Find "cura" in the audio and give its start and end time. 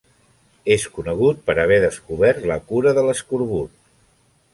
2.71-2.95